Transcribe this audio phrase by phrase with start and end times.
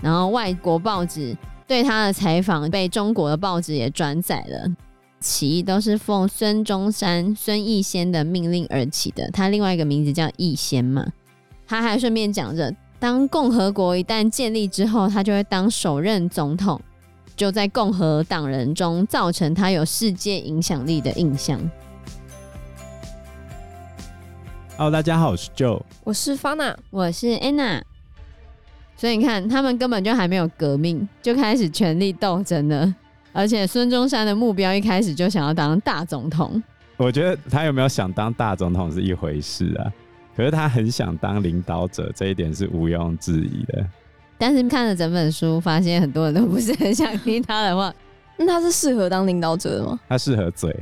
[0.00, 4.70] 然后外国报纸对他的采访被中国的报纸也转载了，
[5.20, 9.28] 起义都是奉孙中山、孙逸仙的命令而起的。
[9.32, 11.06] 他另外一个名字叫逸仙嘛。
[11.66, 16.80] 他还顺便讲着，当共和国一旦建立之后，他就会当首任总统，
[17.36, 21.60] 就在共和党人中造成他有世界影响力的印象。
[24.80, 27.82] Hello，大家好，我是 Joe，我是 Fana，我是 Anna。
[28.96, 32.94] 所以你看，他们根本就还没有革命，就开始权力斗争了。
[33.32, 36.62] 而且孙中山的目标一开始就想要当大总统。
[36.96, 39.92] 我觉得他有没有想当大总统是一回事啊，
[40.36, 43.84] 可是他很想当领导者，这一点是毋庸置疑的。
[44.38, 47.92] 但是看了整本书，发现很多人都不是很想听他的话。
[48.36, 49.98] 那他是适合当领导者的吗？
[50.08, 50.72] 他适合嘴，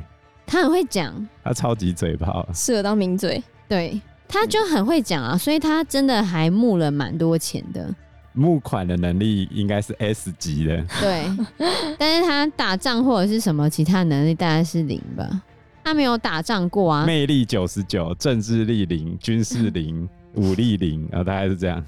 [0.46, 3.42] 他很会讲，他超级嘴炮，适合当名嘴。
[3.68, 7.94] 对，他就很会讲啊，所以他真的还募了蛮多钱的。
[8.32, 10.84] 募款的能力应该是 S 级的。
[11.00, 11.24] 对，
[11.98, 15.42] 但是他打仗或者是什么其他能力大概是零吧。
[15.82, 17.06] 他没有打仗过啊。
[17.06, 21.82] 魅力九十九，政治力零，军事零， 武力零，然后大概是这样。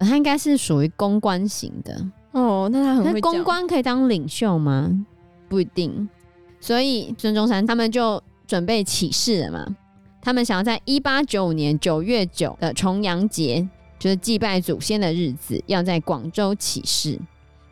[0.00, 2.04] 他应该是属于公关型的。
[2.32, 3.20] 哦，那他很会。
[3.20, 4.90] 公关可以当领袖吗？
[5.48, 6.08] 不一定。
[6.58, 9.76] 所以孙中山他们就准备起事了嘛。
[10.22, 17.18] 他们想要在一八九五年九月九的重阳节，就是祭拜祖先的日子，要在广州起事。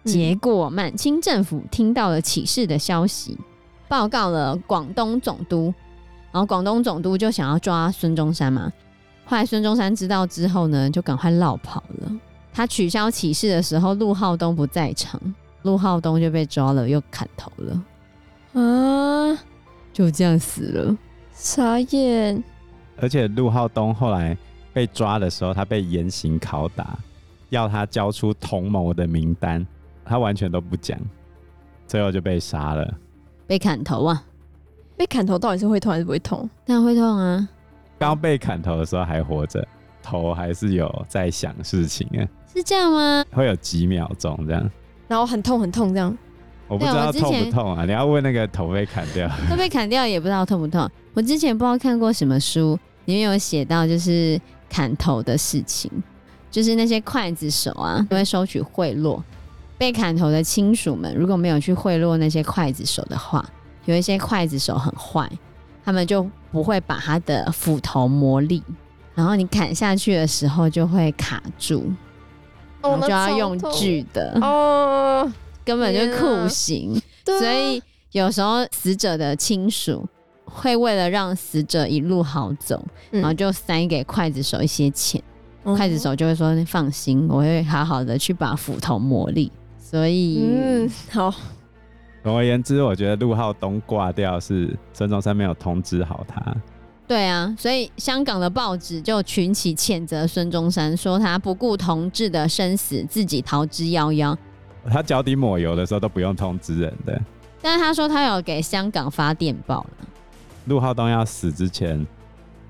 [0.05, 3.39] 结果满清政府听到了起事的消息，
[3.87, 5.73] 报告了广东总督，
[6.33, 8.73] 然后广东总督就想要抓孙中山嘛。
[9.25, 12.11] 后来孙中山知道之后呢，就赶快落跑了。
[12.53, 15.21] 他取消起事的时候，陆浩东不在场，
[15.63, 18.61] 陆浩东就被抓了，又砍头了。
[18.61, 19.39] 啊，
[19.93, 20.99] 就这样死了。
[21.43, 22.45] 傻眼，
[22.99, 24.37] 而且陆浩东后来
[24.75, 26.99] 被抓的时候，他被严刑拷打，
[27.49, 29.67] 要他交出同谋的名单，
[30.05, 30.99] 他完全都不讲，
[31.87, 32.95] 最后就被杀了，
[33.47, 34.23] 被砍头啊！
[34.99, 36.49] 被砍头到底是会痛还是不会痛？
[36.67, 37.49] 当然会痛啊！
[37.99, 39.67] 刚被砍头的时候还活着，
[40.03, 42.21] 头还是有在想事情啊？
[42.53, 43.25] 是这样吗？
[43.33, 44.71] 会有几秒钟这样，
[45.09, 46.15] 然后很痛很痛这样。
[46.71, 47.85] 我不知道痛不痛啊？
[47.85, 50.89] 你要问那个头被砍掉， 头被砍掉也不知道痛不痛。
[51.15, 55.91] 我之前不知道看过什么书，里面有写到就是砍头的事情，
[56.49, 59.21] 就是那些刽子手啊，都会收取贿赂。
[59.77, 63.45] 被砍头的亲属们如果没有去贿赂那些刽子手的话，
[63.87, 65.29] 有一些刽子手很坏，
[65.85, 68.63] 他们就不会把他的斧头磨利，
[69.15, 71.91] 然后你砍下去的时候就会卡住，
[72.81, 75.29] 然后就要用锯的哦。
[75.71, 80.05] 根本就酷刑，啊，所以有时候死者的亲属
[80.45, 85.23] 会为了让死者一路好走，嗯，然后就塞给刽子手一些钱，
[85.65, 91.33] 刽、嗯、子手就会说：“你放心，我会好好的去把斧头磨利。”所以，嗯，好。
[92.25, 96.55] 总而言之，我觉得陆浩东挂掉是孙中山没有通知好他。
[97.07, 104.37] 对啊，所以香港的报纸就群起谴责孙中山，说他不顾同志的生死，自己逃之夭夭。
[104.89, 107.21] 他脚底抹油的时候都不用通知人的，
[107.61, 110.09] 但是他说他有给香港发电报了。
[110.67, 112.07] 陆浩东要死之前，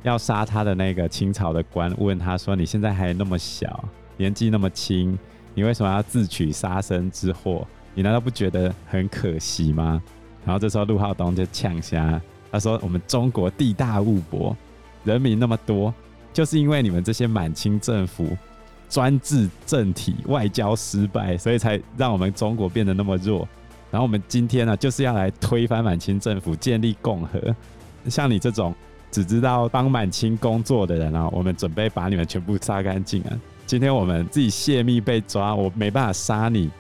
[0.02, 3.84] 要杀他的那个清朝的官问他说：“你现在还那么小，
[4.16, 5.18] 年纪那么轻，
[5.54, 7.66] 你为什么要自取杀身之祸？
[7.94, 10.02] 你难道不觉得很可惜吗？”
[10.44, 14.56] 然后这时候陆浩东就呛瞎，他说：“我们中国地大物博，
[15.04, 15.92] 人民那么多，
[16.32, 18.36] 就是因为你们这些满清政府。”
[18.90, 23.48] 专制政体，外交失败，所以才让我们中国变得那么弱。
[23.90, 27.40] 然后我们今天呢，就是要来推翻满清政府，建立共和。
[28.08, 28.74] 像你这种
[29.10, 33.30] 只知道帮满清工作的人啊，我们准备把你们全部杀干净啊！
[33.66, 36.70] 今天我们自己泄密被抓，我没办法杀你，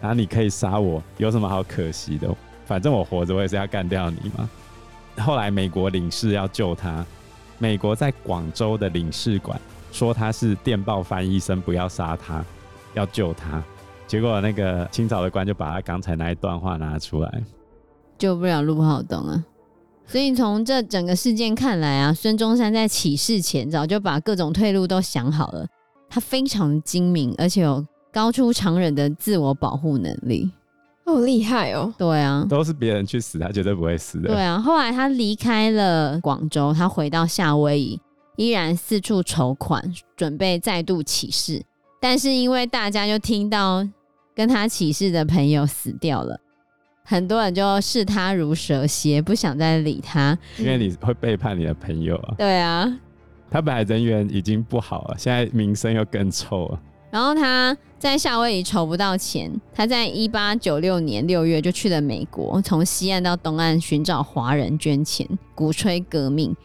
[0.00, 2.28] 然后你可以杀我，有什么好可惜的？
[2.66, 4.48] 反正我活着，我也是要干掉你嘛。
[5.18, 7.04] 后来美国领事要救他，
[7.58, 9.60] 美国在广州的领事馆。
[9.92, 12.44] 说他是电报翻译生，不要杀他，
[12.94, 13.62] 要救他。
[14.06, 17.42] 结果那个清朝的官就把他刚才那一段话拿出来，
[18.18, 19.44] 救不了陆浩东啊。
[20.06, 25.64] 所以从这整个事件看来啊，孙中山在起事前早就把各种退路都想好了。
[26.08, 30.50] 他非常精明，而且有高出常人的自我保护能力。
[31.06, 31.92] 好厉害哦！
[31.96, 34.28] 对啊，都是别人去死，他绝对不会死的。
[34.28, 38.00] 对啊，后来他离开了广州，他回到夏威夷。
[38.40, 41.62] 依然四处筹款，准备再度起事，
[42.00, 43.86] 但是因为大家就听到
[44.34, 46.40] 跟他起事的朋友死掉了，
[47.04, 50.38] 很多人就视他如蛇蝎，不想再理他。
[50.56, 52.34] 因为你会背叛你的朋友啊。
[52.38, 52.90] 对啊，
[53.50, 56.80] 他本来人缘已经不好了，现在名声又更臭了。
[57.10, 66.56] 然后他在夏威夷筹不到钱，他在一八九六年六月就去了美国，从西岸到东岸寻找华人捐钱，鼓吹革命。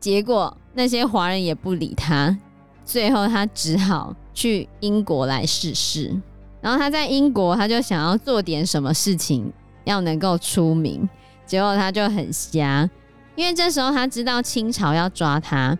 [0.00, 2.36] 结果那些华人也不理他，
[2.84, 6.14] 最后他只好去英国来试试。
[6.60, 9.52] 然后他在英国，他就想要做点什么事情，
[9.84, 11.08] 要能够出名。
[11.46, 12.88] 结果他就很瞎，
[13.34, 15.76] 因为这时候他知道清朝要抓他，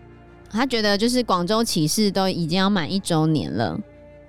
[0.50, 3.78] 他觉得就是广州起义都已经要满一周年了。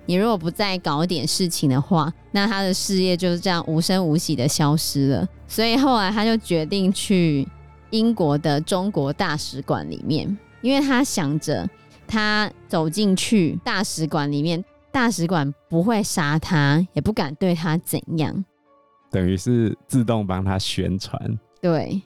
[0.06, 5.28] 你如果不再搞点事情的话，那他的事业就是这样无声无息的消失了。
[5.48, 7.48] 所以后来他就决定去
[7.90, 11.68] 英国的中国大使馆里面，因为他想着
[12.06, 18.44] 他走进去大使馆里面，大使馆不会杀他，也不敢对他怎样，
[19.10, 21.20] 等于是自动帮他宣传。
[21.60, 22.00] 对，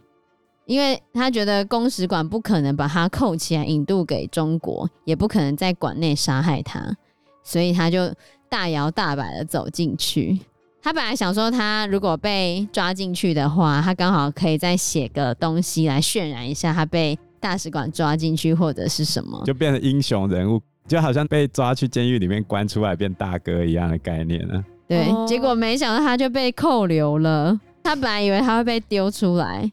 [0.64, 6.96] 因为他觉得公使馆不可能把他扣起来引渡给中国，也不可能在馆内杀害他。
[7.42, 8.12] 所以他就
[8.48, 10.40] 大摇大摆的走进去。
[10.82, 24.64] 他本来想说，他如果被抓进去的话，他刚好可以再写个东西来渲染一下他被大使馆抓进去或者是什么，就变成英雄人物，就好像被抓去监狱里面关出来变大哥一样的概念啊。
[24.88, 27.56] 对，结果没想到他就被扣留了。
[27.84, 29.70] 他本来以为他会被丢出来。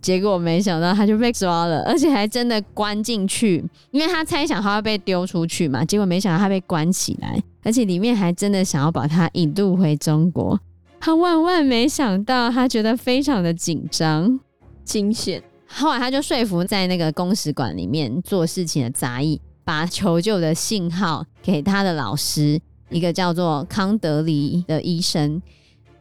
[0.00, 5.84] 结果没想到他就被抓了， 而且还真的关进去，因为他猜想他会被丢出去嘛。
[5.84, 10.58] 结果没想到他被关起来，而且里面还真的想要把他引渡回中国。
[10.98, 14.40] 他万万没想到，他觉得非常的紧张、
[14.82, 15.40] 惊险。
[15.74, 22.60] 后来他就说服在那个公使馆里面做事情的杂役，把求救的信号给他的老师，
[22.90, 25.40] 一个叫做康德黎的医生，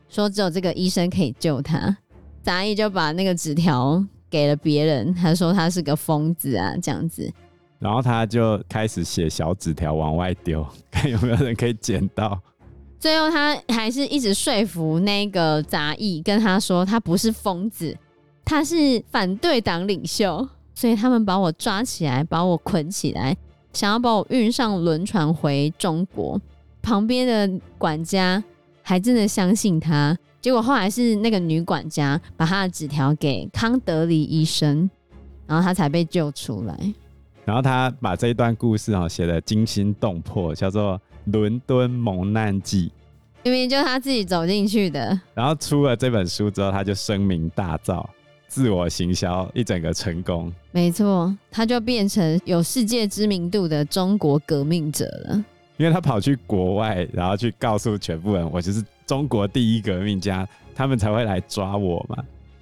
[0.10, 1.98] 说只有这个医生可以救他。
[2.44, 7.32] 杂役就把那个纸条给了别人，他说他是个疯子啊，这样子。
[7.80, 12.40] 然后他就开始写小纸条往外丢，看有没有人可以捡到。
[13.00, 17.98] 最后他还是一直说服那个杂役，跟他说他不是疯子，
[18.52, 20.48] 他是反对党领袖。
[20.74, 23.36] 所以他们把我抓起来，把我捆起来，
[23.72, 26.42] 想要把我运上轮船回中国。
[26.82, 28.44] 旁边的管家
[28.82, 30.18] 还真的相信他。
[30.40, 34.90] 结果后来是那个女管家把他的纸条给康德里医生，
[35.46, 36.76] 然后他才被救出来。
[37.46, 41.00] 然后他把这一段故事啊写得惊心动魄，叫做
[41.32, 42.88] 《伦敦蒙难记》，
[43.44, 45.20] 明明就他自己走进去的。
[45.36, 48.04] 然后出了这本书之后，他就声名大噪，
[48.52, 50.52] 自我行销一整个成功。
[50.74, 55.42] 没错，他就变成有世界知名度的中国革命者了。
[55.78, 60.46] 因为他跑去国外，然后去告诉全部人，我就是中国第一革命家，
[60.76, 62.18] 他们才会来抓我嘛。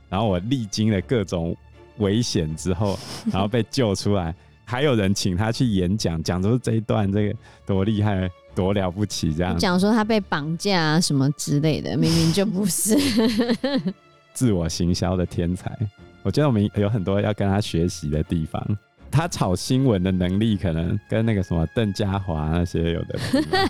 [0.09, 1.57] 然后我历经了各种
[1.97, 2.95] 危险之后，
[3.33, 4.33] 然后被救出来，
[4.65, 12.95] 还有人请他去演讲，讲出这一段，这个多厉害，多了不起，这样讲说他被绑架啊什么之类的，明明就不是，
[14.39, 15.77] 自我行销的天才。
[16.23, 18.65] 我觉得我们有很多要跟他学习的地方。
[19.11, 23.19] 他炒新闻的能力可能跟那个什么邓家华那些有的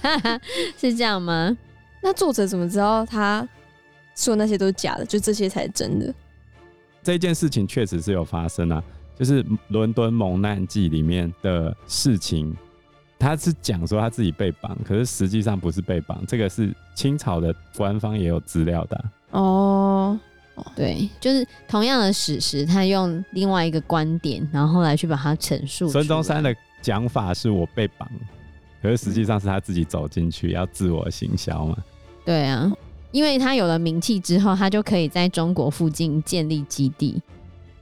[0.78, 1.58] 是这样吗？
[2.04, 3.48] 那作者怎么知道他
[4.16, 6.14] 说那些都是假的，就这些才是真的？
[7.02, 8.84] 这件事情确实是有发生啊，
[9.18, 12.56] 就是《伦敦蒙难记》里面的事情，
[13.18, 19.12] 他是讲说他自己被绑，可是实际上不是被绑，这个是清朝的官方也有资料的啊。
[19.32, 20.20] 哦。
[20.76, 25.88] 对，就是同样的史实，他用另外一个观点，然后后来去把它陈述。
[25.88, 28.10] 孙中山的讲法是我被绑，
[28.82, 31.78] 可是实际上是他自己走进去要自我行销嘛。
[32.26, 32.72] 对啊，
[33.12, 37.22] 因为他有了名气之后，他就可以在中国附近建立基地，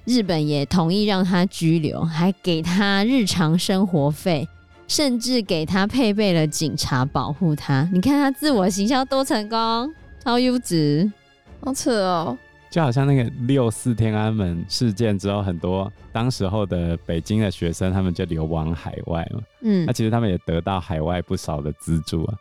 [0.05, 4.48] 日本也同意让他拘留，还给他日常生活费，
[4.88, 7.89] 甚至给他配备了警察保护他。
[7.91, 9.93] 你看他自我行销多成功，
[10.24, 11.12] 超优质，
[11.60, 12.38] 好扯哦。
[12.70, 19.40] 就好像那个六四天安门事件之后，很多当时候的北京的学生，他们就流亡海外嘛。
[19.62, 22.36] 嗯，那其实他们也得到海外不少的资助啊。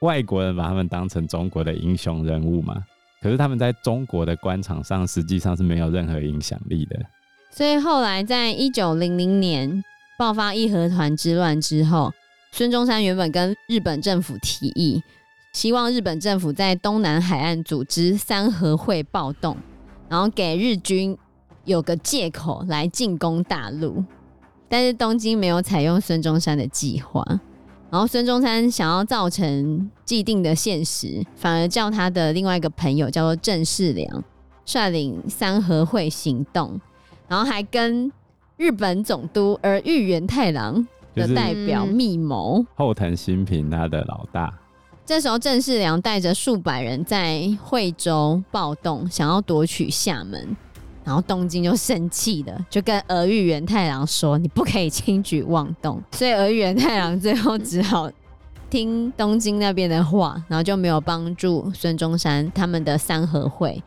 [0.00, 2.82] 外国人把他们当成中国的英雄人物嘛，
[3.20, 6.98] 可是他们在中国的官场上实际上是没有任何影响力的。
[7.50, 9.82] 所以后来在一九零零年
[10.16, 12.12] 爆发义和团之乱之后，
[12.52, 15.02] 孙中山原本跟日本政府提议，
[15.52, 19.56] 希望日本政府在东南海岸组织三合会暴动。
[20.12, 21.16] 然后给日军
[21.64, 24.04] 有个借口来进攻大陆，
[24.68, 27.24] 但是东京没有采用孙中山的计划。
[27.90, 34.22] 然后孙中山想要造成既定的现实，反而叫他的另外一个朋友叫做郑世良
[34.66, 36.78] 率领三合会行动，
[37.26, 38.12] 然后还跟
[38.58, 44.52] 日本总督而玉原太郎的代表密谋，后藤新平他的老大。
[45.04, 50.56] 这时候郑世良带着数百人在惠州暴动，想要夺取厦门，
[51.04, 58.08] 然后东京就生气了，就跟儿玉元太郎说：“你不可以轻举妄动。”所以儿玉元太郎最后只好
[58.70, 63.82] 听东京那边的话，然后就没有帮助孙中山他们的三合会，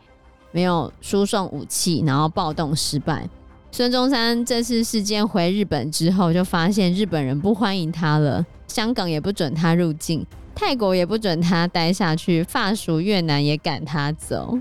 [0.52, 3.26] 没有输送武器，然后暴动失败。
[3.72, 10.24] 孙中山这次事件回日本之后，就发现日本人不欢迎他了，香港也不准他入境。
[10.56, 14.58] 泰国也不准他待下去，法属越南也赶他走。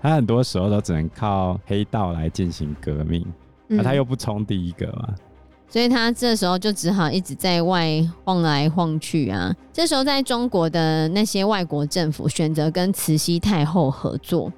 [0.00, 3.26] 他很多时候都只能靠黑道来进行革命，
[3.66, 5.08] 那、嗯、他又不冲第一个嘛，
[5.68, 9.52] 所以他这时候就只好一直在外晃来晃去啊。
[9.72, 14.52] 这时候在中国的那些外国政府选择跟慈禧太后合作。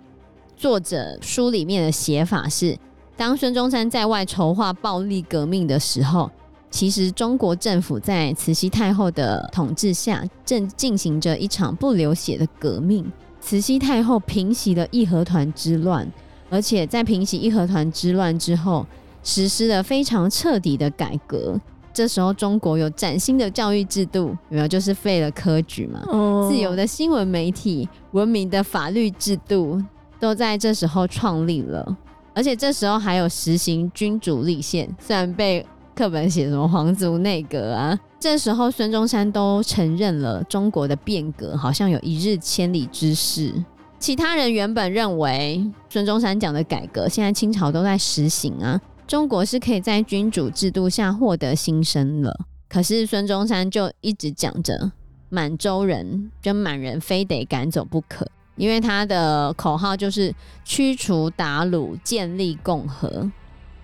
[0.54, 2.76] 作者书里面的写法是：
[3.16, 6.30] 当孙中山在外筹划暴力革命的时候。
[6.70, 13.04] 其实，中国政府在慈禧太后的统治下，正进行着一场不流血的革命。
[13.40, 16.08] 慈禧太后平息了义和团之乱，
[16.48, 18.86] 而且在平息义和团之乱之后，
[19.24, 21.60] 实施了非常彻底的改革。
[21.92, 24.68] 这时候，中国有崭新的教育制度，有没有？
[24.68, 26.00] 就是废了科举嘛。
[26.06, 26.48] Oh.
[26.48, 29.82] 自由的新闻媒体、文明的法律制度，
[30.20, 31.96] 都在这时候创立了。
[32.32, 35.66] 而且这时候还有实行君主立宪，虽然被。
[36.00, 38.00] 课本写什么皇族内阁啊？
[38.18, 43.52] 这时候孙中山都承认了中国的变革好像有一日千里之势。
[43.98, 52.34] 其他人原本认为孙中山讲的改革，现在清朝都在实行啊，中国是可以在君主制度下获得新生了。
[52.66, 54.92] 可是孙中山就一直讲着
[55.28, 58.26] 满洲人跟满人非得赶走不可，
[58.56, 63.30] 因为他的口号就是驱除鞑虏，建立共和。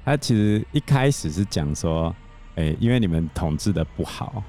[0.07, 2.15] 他其实一开始是讲说，
[2.55, 4.41] 哎、因为你们统治的不好，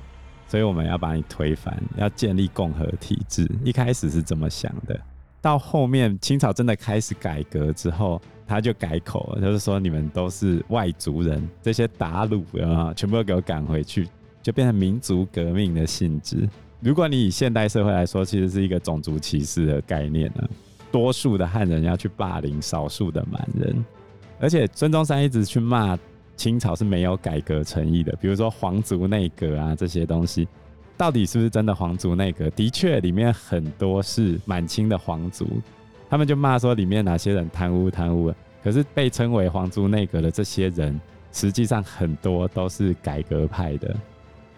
[0.47, 3.49] 所以我们要把你推翻，要建立共和体制。
[3.65, 4.97] 一开始是这么想的，
[5.41, 14.07] 到后面清朝真的开始改革之后，他就改口了，就是说你们都是外族人，这些韃虏啊，全部都给我赶回去，
[14.43, 16.47] 就变成民族革命的性质。
[16.81, 20.47] 如果你以现代社会来说，其实是一个种族歧视的概念呢，
[20.91, 23.83] 多数的汉人要去霸凌少数的满人。
[24.39, 25.97] 而且孙中山一直去骂
[26.35, 30.47] 清朝是没有改革诚意的，比如说皇族内阁啊这些东西，
[30.95, 32.49] 到底是不是真的皇族内阁？
[32.51, 35.47] 的确，里面很多是满清的皇族，
[36.09, 38.35] 他们就骂说里面哪些人贪污贪污了。
[38.63, 40.99] 可是被称为皇族内阁的这些人，
[41.31, 43.95] 实际上很多都是改革派的。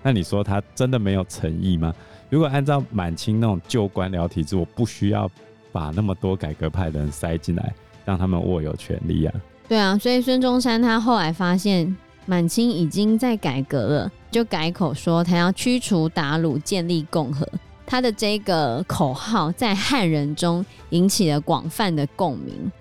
[0.02, 1.94] 那你说他真的没有诚意吗？
[2.30, 5.30] 如果按照满清那种旧官僚体制，我不需要
[5.72, 9.34] 把那么多改革派的人塞进来，让他们握有权力啊。
[9.70, 11.96] 对啊，所以孙中山他后来发现
[12.26, 17.48] 满清已经在改革了，就改口说他要驱除鞑虏，建立共和。
[17.86, 22.72] 他的这个口号在汉人中引起了广泛的共鸣，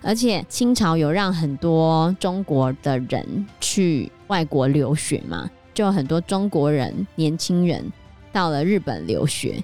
[0.00, 7.84] 而且清朝有让很多中国的人去外国留学嘛，就很多中国人年轻人
[8.32, 9.60] 到了日本留学，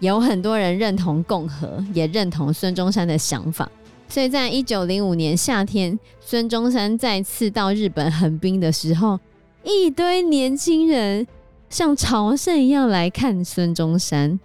[0.00, 3.70] 有很多人认同共和，也认同孙中山的想法。
[4.08, 9.20] 所以在一九零五年夏天，孙中山再次到日本横滨的时候，
[9.62, 11.26] 一堆年轻人
[11.68, 14.40] 像朝圣一样来看孙中山。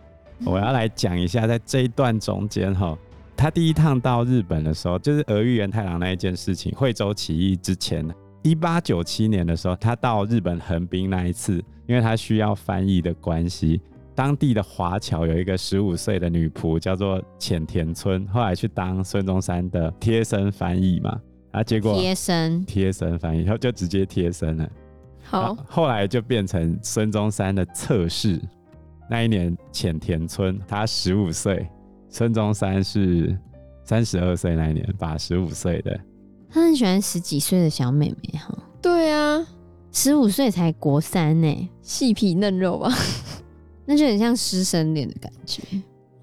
[0.45, 2.97] 我要来讲一下，在这一段中间哈，
[3.37, 8.05] 他第一趟到日本的时候，就是俄玉源太郎那一件事情，惠州起义之前，
[8.41, 13.79] 一八九七年的时候，他到日本横滨那一次，因为他需要翻译的关系。
[14.15, 21.19] 当地的华侨有一个十五岁的女仆，叫做浅田村，后来去当孙中山的贴身翻译嘛，
[21.51, 24.69] 啊，结果贴身贴身翻译，然后就直接贴身了。
[25.23, 28.39] 好，后来就变成孙中山的侧室。
[29.09, 31.67] 那一年浅田村他十五岁，
[32.09, 33.37] 孙中山是
[33.83, 35.99] 三十二岁那一年，把十五岁的。
[36.49, 38.55] 他很喜欢十几岁的小妹妹哈。
[38.81, 39.45] 对啊，
[39.91, 42.93] 十五岁才国三呢， 细皮嫩肉吧。
[43.85, 45.61] 那就很像师生恋的感觉，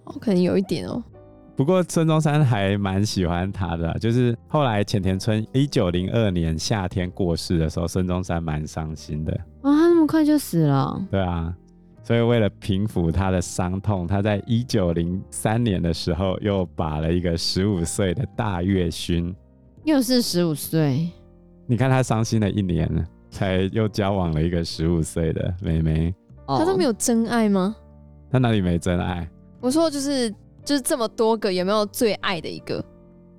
[0.05, 1.03] 哦，可能有一点哦。
[1.57, 9.33] 不过孙中山还蛮喜欢他的，就是后来浅田村一九零二年夏天过世的时候，孙中山蛮伤心的。
[9.61, 11.07] 哦，他那么快就死了？
[11.11, 11.55] 对啊，
[12.03, 19.35] 所以为了平复他的伤痛，他在一九零三年的时候又把了一个十五岁的大月勋，
[19.85, 21.11] 又是十五岁。
[21.67, 22.89] 你看他伤心了一年，
[23.31, 26.15] 才又交往了一个十五岁的妹妹。
[26.59, 27.77] 他都没有真爱吗？
[28.31, 29.29] 他哪里没真爱？
[29.61, 30.31] 我说就是
[30.65, 32.85] 就是这么多个，有没有最爱的一个？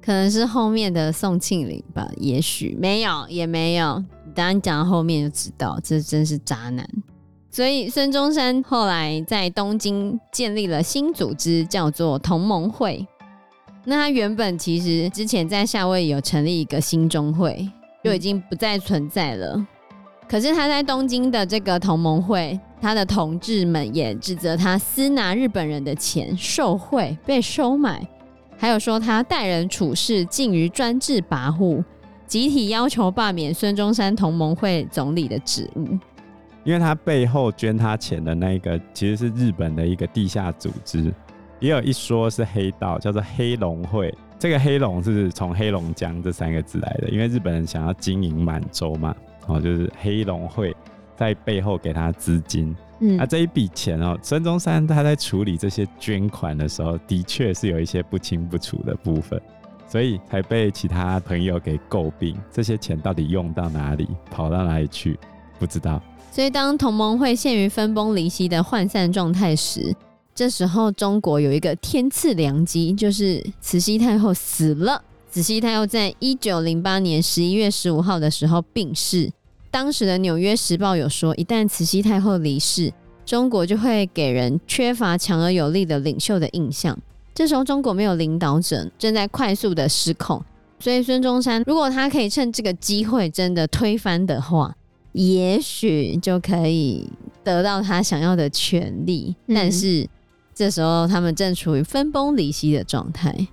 [0.04, 4.04] 可能是后面的宋庆龄吧，也许没有，也没有。
[4.34, 6.88] 当然讲到后面就知道，这真是渣男。
[7.50, 13.06] 所以孙中山后来在东京建立了新组织，叫做同盟会。
[13.84, 17.70] 那他原本其实之前在夏威夷有成立一个新中会，
[18.04, 19.68] 就已经不再存在了。
[20.30, 28.06] 可是他在东京的这个同盟会，他的同志们也指责他私拿日本人的钱、受贿、被收买。
[28.58, 31.84] 还有说他待人处事近于专制跋扈，
[32.28, 35.88] 集体要求罢免孙中山同盟会总理的职务。
[36.64, 41.12] 因为他背后捐他钱的那个其实是日本的一个地下组织，
[41.60, 44.14] 也有一说是黑道，叫做黑龙会。
[44.38, 49.16] 这个黑龙是从黑龙江这三个字来的，因为日本人想要经营满洲嘛，
[49.48, 50.76] 哦，就是黑龙会
[51.22, 52.76] 在背后给他资金。
[53.00, 59.40] 嗯，啊，这一笔钱哦，孙中山他在处理这些捐款的时候，的确是有一些不清不楚的部分，
[59.88, 62.36] 所以才被其他朋友给诟病。
[62.52, 65.20] 这些钱到底用到哪里，跑到哪里去，
[65.60, 66.02] 不知道。
[66.32, 69.96] 所以，当同盟会陷于分崩离析的涣散状态时，
[70.34, 75.04] 这时候中国有一个天赐良机，就是慈禧太后死了。
[75.30, 79.32] 慈禧太后在一九零八年十一月十五号的时候病逝。
[79.72, 82.92] 当时的《纽约时报》有说，一旦慈禧太后离世，
[83.26, 87.00] 中国就会给人缺乏强而有力的领袖的印象。
[87.34, 90.44] 这时候中国没有领导者，正在快速的失控。
[90.78, 94.76] 所以孙中山如果他可以趁这个机会真的推翻的话，
[95.14, 97.08] 也许就可以
[97.44, 99.34] 得到他想要的权利。
[99.48, 99.56] 嗯。
[99.56, 100.06] 但是
[100.54, 103.48] 这时候他们正处于分崩离析的状态。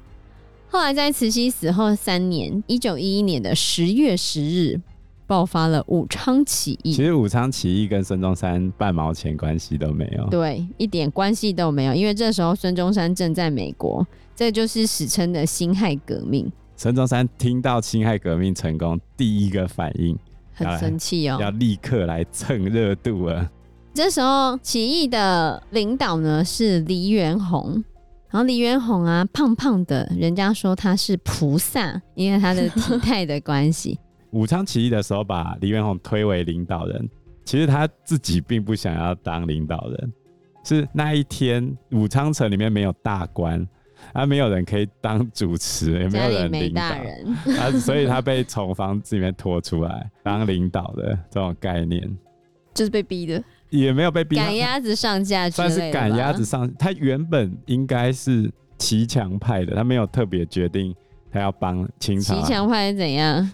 [0.68, 4.80] 后来在慈禧死后三年，一九一一年的十月十日。
[5.28, 6.92] 爆发了武昌起义。
[6.92, 11.94] 其实武昌起义跟孙中山半毛钱关系都没有，对，一点关系都没有。
[11.94, 14.04] 因为这时候孙中山正在美国，
[14.34, 16.50] 这就是史称的辛亥革命。
[16.76, 20.18] 孙中山听到辛亥革命成功，第一个反应
[20.54, 23.50] 很生气哦，要立刻来蹭热度啊。
[23.92, 27.84] 这时候起义的领导呢是黎元洪，
[28.30, 33.98] 然后黎元洪啊，胖胖的，人家说他是菩萨，因为他的体态的关系。
[34.30, 37.08] 武昌起义的时候，把黎元洪推为领导人。
[37.44, 40.12] 其实他自己并不想要当领导人，
[40.62, 43.66] 是那一天武昌城里面没有大官，
[44.12, 52.06] 啊，没有人可以当主持，也没有人领导，啊所以他被从房子里面拖出来 当领导的这种概念，
[52.74, 56.70] 就是被逼的，也没有被逼，赶鸭子上架，算是赶鸭子上。
[56.78, 60.94] 他原本应该是骑墙派的，他没有特别决定
[61.32, 62.34] 他要帮清朝。
[62.34, 63.50] 骑墙派是怎样？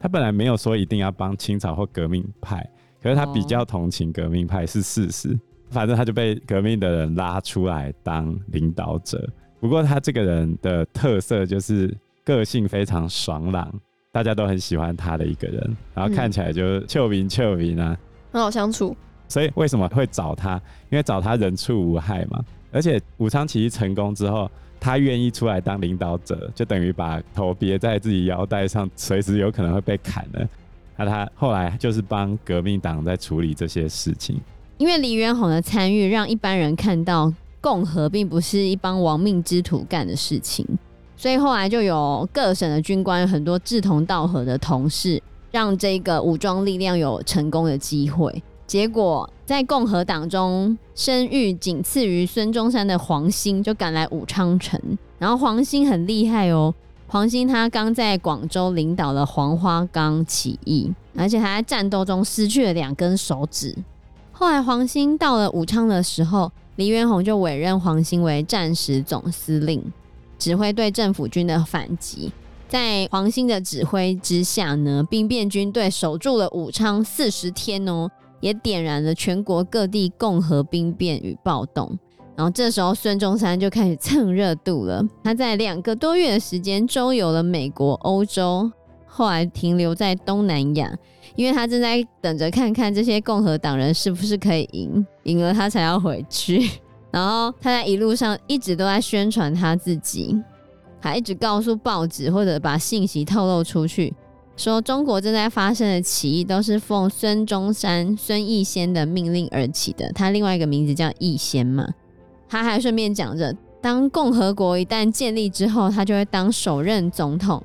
[0.00, 2.64] 他本来没有说一定要帮清朝或革命派，
[3.02, 5.30] 可是他比较同情革命派是事实。
[5.30, 5.38] 哦、
[5.70, 9.28] 反正他就被革命的人拉出来当领导者。
[9.60, 11.92] 不过他这个人的特色就是
[12.24, 13.72] 个性非常爽朗，
[14.12, 15.76] 大家都很喜欢他的一个人。
[15.94, 17.98] 然后看起来就臭名臭名啊，
[18.32, 18.96] 很好相处。
[19.28, 20.54] 所以为什么会找他？
[20.90, 22.44] 因为找他人畜无害嘛。
[22.70, 24.50] 而且武昌起义成功之后。
[24.80, 30.48] 他愿意出来当领导者，就等于把头别在自己腰带上，随时有可能会被砍了。
[30.96, 34.40] 那他后来就是帮革命党在处理这些事情。
[34.78, 40.66] 因为黎元洪的参与，让一般人看到共和并不是一帮亡命之徒干的事情，
[41.16, 48.42] 所以后来就有各省的军官很多志同道合的同事，让这个武装力量有成功的机会。
[48.68, 54.78] 结果，在共和党中，声誉仅次于孙中山的黄兴就赶来武昌城。
[55.18, 56.74] 然后黄兴很厉害哦，
[57.06, 63.74] 黄兴他刚在广州领导了黄花岗起义，而且他在战斗中失去了两根手指。
[64.32, 69.82] 后来黄兴到了武昌的时候，黎元洪就委任黄兴为战时总司令，
[70.38, 72.30] 指挥对政府军的反击。
[72.68, 78.10] 在黄兴的指挥之下呢，兵变军队守住了武昌四十天哦。
[78.40, 81.98] 也点燃了全国各地共和兵变与暴动，
[82.36, 85.04] 然后这时候孙中山就开始蹭热度了。
[85.24, 88.70] 他在两个多月的时间周游了美国、欧洲，
[89.06, 90.96] 后来停留在东南亚，
[91.34, 96.70] 因为他正在等着看看这些共和党人是不是可以赢，赢了他才要回去。
[97.10, 100.40] 然后他在一路上一直都在宣传他自己，
[101.00, 104.14] 还一直告诉报纸或者把信息透露出去。
[104.58, 111.88] 说中国正在发生的起义都是奉孙中山、孙逸仙的命令而起的，他另外一个名字叫逸仙嘛。
[112.48, 117.62] 他还顺便讲着，当共和国一旦建立之后，他就会当首任总统。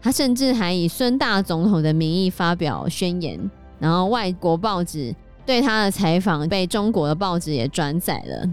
[0.00, 5.12] 他甚至还以孙大总统的名义发表宣言，然后外国报纸
[5.44, 8.48] 对他的采访被中国的报纸也转载了，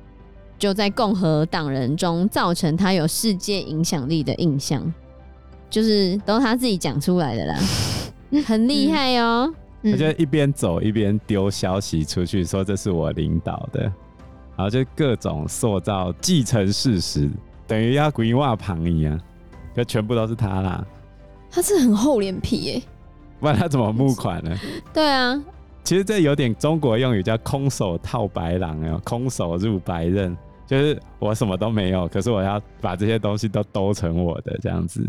[0.57, 4.91] 就在共和党人中造成他有世界影响力的印象。
[5.73, 7.55] 就是都他自己讲出来的啦，
[8.45, 9.89] 很厉害哦、喔。
[9.89, 13.81] 他就一边走一边丢消息出去，说这是我领导的，
[14.55, 17.27] 然后就各种塑造既成事实，
[17.65, 19.19] 等于要鬼话旁一样，
[19.75, 20.85] 就全部都是他啦。
[21.49, 22.81] 他是很厚脸皮耶，
[23.39, 24.55] 不然他怎么募款呢？
[24.93, 25.43] 对啊，
[25.83, 35.03] 其实这有点中国用语叫“空手套白狼”哟，“空手入白刃”，就是我什么都没有，可是我要把这些东西都兜成我的这样子。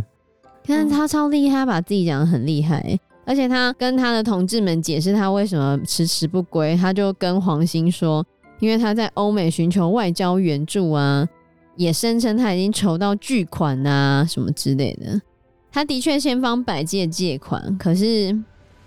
[0.64, 2.98] 看他超厉害，他把自己讲的很厉害。
[3.27, 8.24] 而且他跟他的同志们解释他为什么迟迟不归，他就跟黄兴说，
[8.61, 11.27] 因为他在欧美寻求外交援助啊，
[11.77, 15.20] 也声称他已经筹到巨款啊什么之类的。
[15.72, 18.35] 他的确千方百计借款，可是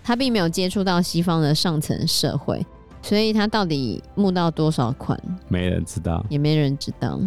[0.04, 2.64] 他并没有接触到西方的上层社会，
[3.02, 7.20] 所以他到底募到多少款，没人知道，也没人知道。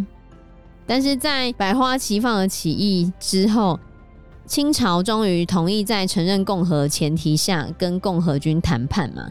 [0.86, 3.78] 但是在百花齐放的起义之后。
[4.52, 9.26] 清朝终于同意在承认共和前提下跟共和军谈判嘛，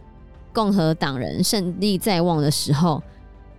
[0.52, 3.04] 共和党人胜利在望的时候，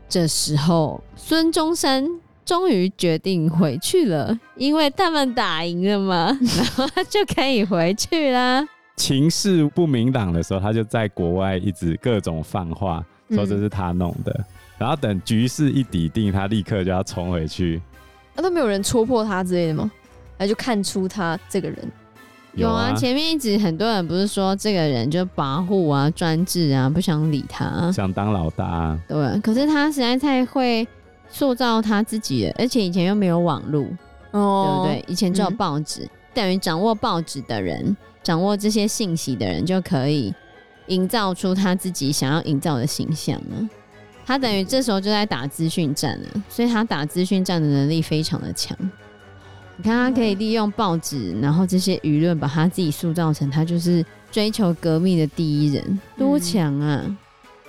[0.08, 2.04] 这时候孙中山
[2.44, 8.66] 终于决定回去了，因为他们打赢了嘛， 然后他就可以回去啦。
[8.96, 14.44] 情势不明朗的时候，他就在国外一直各种放话，说这是他弄的，嗯、
[14.78, 17.80] 然后等局势一底定，他立刻就要冲回去。
[18.34, 19.88] 那、啊、都没有人戳破他之类的吗？
[20.42, 21.78] 那就看出他这个人
[22.54, 29.00] 有啊，有啊，前面一直很多人不是说这个人就跋扈啊、专制啊，不想理他，想当老大啊。
[29.06, 30.84] 对，可是他实在太会
[31.30, 33.86] 塑造他自己了，而且以前又没有网络，
[34.32, 35.12] 哦，对不对？
[35.12, 40.34] 以前只有报纸，嗯、等于掌握报纸的人，掌握这些信息的人，就可以
[40.88, 43.68] 营造出他自己想要营造的形象了。
[44.26, 48.76] 他等于这时候就在打资讯战了，所以他打资讯战的能力非常的强。
[49.76, 57.04] 你看，他可以利用报纸，然后这些舆论，把他自己塑造成他就是追求革命的第一人，多强啊！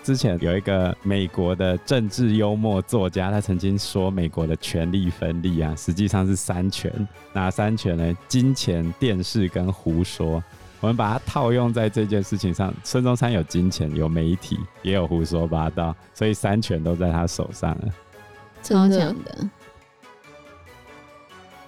[0.03, 6.91] 之前有一个美国的政治幽默作家，他曾经说，美国的权力分立啊，实际上是三权，
[7.31, 8.17] 哪三权呢？
[8.27, 10.43] 金钱、电视跟胡说。
[10.81, 17.85] 我们把它套用在这件事情上，孙中山有金钱，有媒体，也有胡说八道，所以三权都在他手上了，
[18.61, 19.49] 超强的。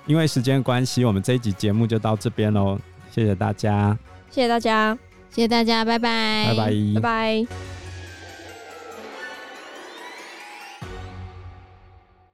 [0.05, 2.79] 因为时间关系，我们这一集节目就到这边喽。
[3.11, 3.97] 谢谢大家，
[4.29, 4.97] 谢谢大家，
[5.29, 7.74] 谢谢大家，拜拜，拜拜，拜拜。